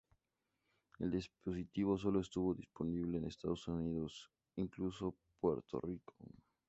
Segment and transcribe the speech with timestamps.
[0.97, 6.15] El dispositivo sólo estuvo disponible en Estados Unidos incluido Puerto Rico.